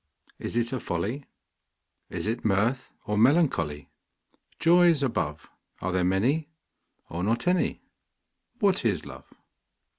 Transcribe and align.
Is 0.39 0.57
it 0.57 0.73
a 0.73 0.79
folly, 0.79 1.25
Is 2.09 2.25
it 2.25 2.43
mirth, 2.43 2.91
or 3.05 3.19
melancholy? 3.19 3.91
Joys 4.57 5.03
above, 5.03 5.47
Are 5.79 5.91
there 5.91 6.03
many, 6.03 6.49
or 7.07 7.23
not 7.23 7.45
any? 7.47 7.83
What 8.57 8.83
is 8.83 9.05
Love? 9.05 9.31